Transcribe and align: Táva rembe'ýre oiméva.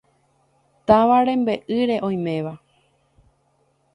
Táva 0.91 1.17
rembe'ýre 1.27 1.97
oiméva. 2.09 2.53